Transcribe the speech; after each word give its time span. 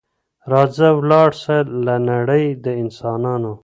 راځه 0.51 0.87
ولاړ 0.97 1.29
سه 1.43 1.55
له 1.85 1.95
نړۍ 2.09 2.45
د 2.63 2.65
انسانانو 2.81 3.51